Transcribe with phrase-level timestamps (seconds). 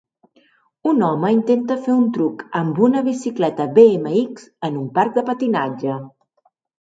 [0.91, 5.99] Un home intenta fer un truc amb una bicicleta BMX en un parc de patinatge.